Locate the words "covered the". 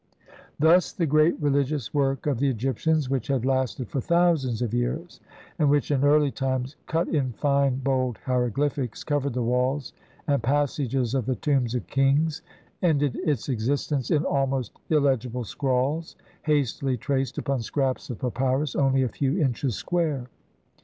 9.03-9.43